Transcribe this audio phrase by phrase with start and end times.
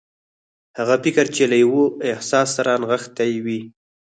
[0.77, 3.61] هغه فکر چې له يوه احساس سره نغښتي وي.